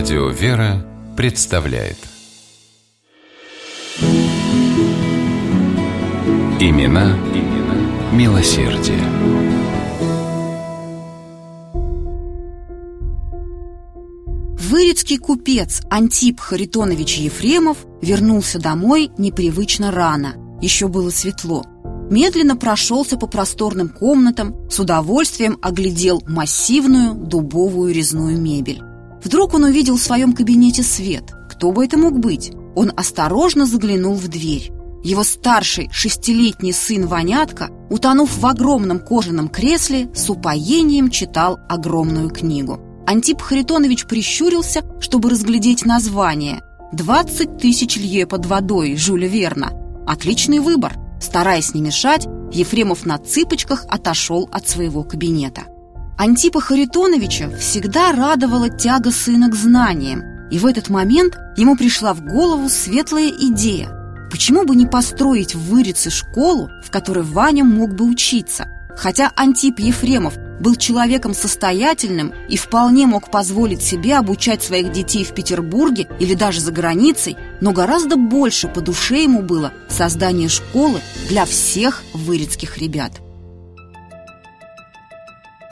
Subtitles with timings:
[0.00, 0.82] Радио «Вера»
[1.14, 1.98] представляет
[6.58, 8.98] Имена, имена милосердие.
[14.58, 21.66] Вырицкий купец Антип Харитонович Ефремов вернулся домой непривычно рано, еще было светло.
[22.10, 28.80] Медленно прошелся по просторным комнатам, с удовольствием оглядел массивную дубовую резную мебель.
[29.24, 31.24] Вдруг он увидел в своем кабинете свет.
[31.50, 32.52] Кто бы это мог быть?
[32.74, 34.72] Он осторожно заглянул в дверь.
[35.02, 42.80] Его старший шестилетний сын Ванятка, утонув в огромном кожаном кресле, с упоением читал огромную книгу.
[43.06, 46.62] Антип Харитонович прищурился, чтобы разглядеть название.
[46.92, 49.72] «Двадцать тысяч лье под водой» Жюля Верна.
[50.06, 50.94] Отличный выбор.
[51.20, 55.62] Стараясь не мешать, Ефремов на цыпочках отошел от своего кабинета.
[56.20, 62.22] Антипа Харитоновича всегда радовала тяга сына к знаниям, и в этот момент ему пришла в
[62.22, 63.88] голову светлая идея.
[64.30, 68.68] Почему бы не построить в Вырице школу, в которой Ваня мог бы учиться?
[68.98, 75.32] Хотя Антип Ефремов был человеком состоятельным и вполне мог позволить себе обучать своих детей в
[75.32, 81.46] Петербурге или даже за границей, но гораздо больше по душе ему было создание школы для
[81.46, 83.22] всех вырицких ребят.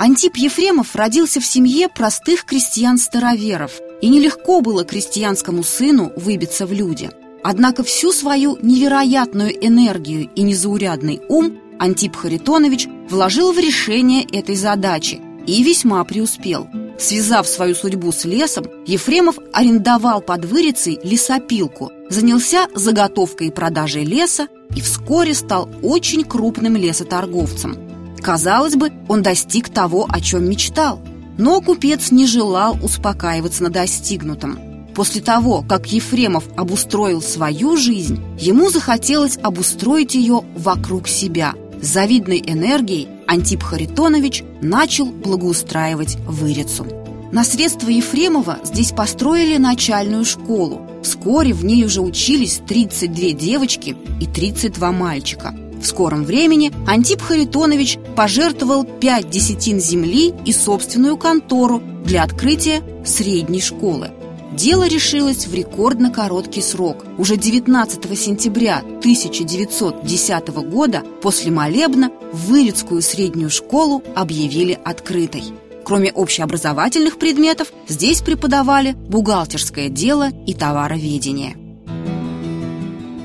[0.01, 7.11] Антип Ефремов родился в семье простых крестьян-староверов, и нелегко было крестьянскому сыну выбиться в люди.
[7.43, 15.21] Однако всю свою невероятную энергию и незаурядный ум Антип Харитонович вложил в решение этой задачи
[15.49, 16.69] и весьма преуспел.
[16.97, 24.47] Связав свою судьбу с лесом, Ефремов арендовал под Вырицей лесопилку, занялся заготовкой и продажей леса
[24.77, 27.77] и вскоре стал очень крупным лесоторговцем–
[28.23, 31.01] Казалось бы, он достиг того, о чем мечтал.
[31.37, 34.59] Но купец не желал успокаиваться на достигнутом.
[34.95, 41.55] После того, как Ефремов обустроил свою жизнь, ему захотелось обустроить ее вокруг себя.
[41.81, 46.87] С завидной энергией Антип Харитонович начал благоустраивать Вырицу.
[47.31, 50.81] На средства Ефремова здесь построили начальную школу.
[51.05, 57.99] Вскоре в ней уже учились 32 девочки и 32 мальчика– в скором времени Антип Харитонович
[58.17, 64.11] пожертвовал пять десятин земли и собственную контору для открытия средней школы.
[64.53, 67.05] Дело решилось в рекордно короткий срок.
[67.17, 75.45] Уже 19 сентября 1910 года после молебна Вырицкую среднюю школу объявили открытой.
[75.85, 81.68] Кроме общеобразовательных предметов, здесь преподавали бухгалтерское дело и товароведение.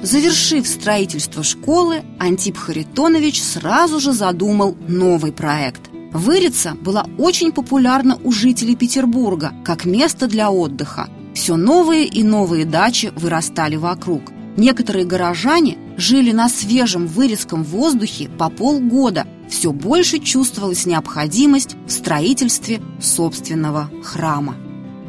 [0.04, 5.90] Завершив строительство школы, Антип Харитонович сразу же задумал новый проект.
[6.12, 11.08] Вырица была очень популярна у жителей Петербурга как место для отдыха.
[11.34, 14.24] Все новые и новые дачи вырастали вокруг.
[14.58, 19.26] Некоторые горожане жили на свежем вырезком воздухе по полгода.
[19.50, 24.58] Все больше чувствовалась необходимость в строительстве собственного храма.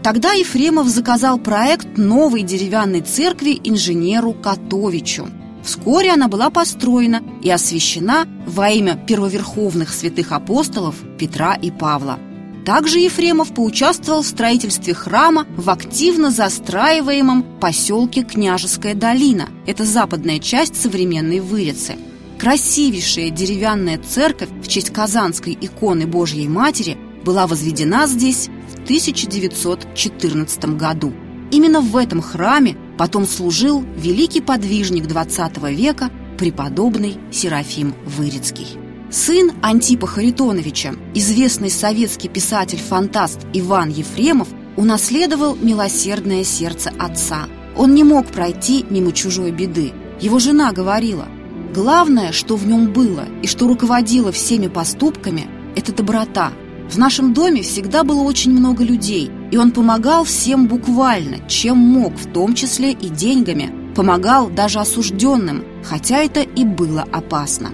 [0.04, 5.26] Тогда Ефремов заказал проект новой деревянной церкви инженеру Котовичу.
[5.62, 12.18] Вскоре она была построена и освящена во имя первоверховных святых апостолов Петра и Павла.
[12.66, 19.48] Также Ефремов поучаствовал в строительстве храма в активно застраиваемом поселке Княжеская долина.
[19.66, 21.96] Это западная часть современной Вырицы.
[22.38, 28.50] Красивейшая деревянная церковь в честь Казанской иконы Божьей Матери была возведена здесь
[28.84, 31.12] 1914 году.
[31.50, 38.78] Именно в этом храме потом служил великий подвижник XX века преподобный Серафим Вырицкий.
[39.10, 47.46] Сын Антипа Харитоновича, известный советский писатель-фантаст Иван Ефремов, унаследовал милосердное сердце отца.
[47.76, 49.92] Он не мог пройти мимо чужой беды.
[50.20, 51.28] Его жена говорила,
[51.72, 55.46] «Главное, что в нем было и что руководило всеми поступками,
[55.76, 56.52] это доброта–
[56.90, 62.14] в нашем доме всегда было очень много людей, и он помогал всем буквально, чем мог,
[62.14, 63.72] в том числе и деньгами.
[63.94, 67.70] Помогал даже осужденным, хотя это и было опасно.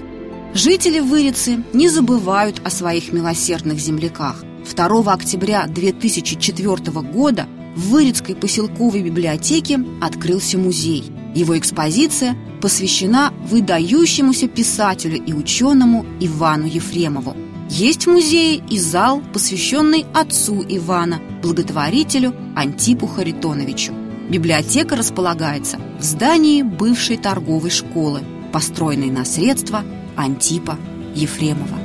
[0.54, 4.44] Жители Вырицы не забывают о своих милосердных земляках.
[4.74, 7.46] 2 октября 2004 года
[7.76, 11.04] в Вырицкой поселковой библиотеке открылся музей.
[11.34, 17.36] Его экспозиция посвящена выдающемуся писателю и ученому Ивану Ефремову.
[17.70, 23.92] Есть в музее и зал, посвященный отцу Ивана, благотворителю Антипу Харитоновичу.
[24.28, 28.22] Библиотека располагается в здании бывшей торговой школы,
[28.52, 29.84] построенной на средства
[30.16, 30.76] Антипа
[31.14, 31.78] Ефремова.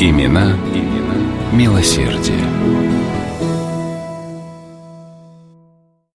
[0.00, 1.14] Имена, имена
[1.54, 2.44] милосердие.